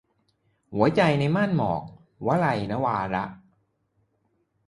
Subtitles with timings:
[0.73, 1.81] หัวใจในม่านหมอก-
[2.25, 3.23] วลัย นวาระ